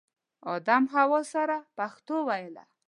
[0.55, 2.63] ادم حوا سره پښتو ویله